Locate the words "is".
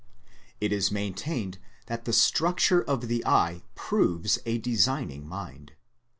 0.73-0.91